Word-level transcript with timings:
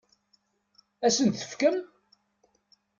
Ad 1.05 1.07
asen-t-tefkem? 1.13 1.77